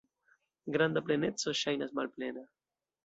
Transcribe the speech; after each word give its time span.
Granda 0.77 1.03
pleneco 1.11 1.55
ŝajnas 1.61 1.93
malplena. 2.01 2.47